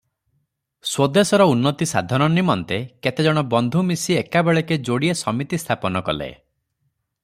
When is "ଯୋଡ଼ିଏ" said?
4.89-5.19